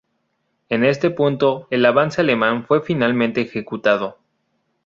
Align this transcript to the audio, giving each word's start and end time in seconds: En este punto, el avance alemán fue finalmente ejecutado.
En 0.69 0.83
este 0.83 1.11
punto, 1.11 1.67
el 1.69 1.85
avance 1.85 2.21
alemán 2.21 2.65
fue 2.65 2.81
finalmente 2.81 3.41
ejecutado. 3.41 4.17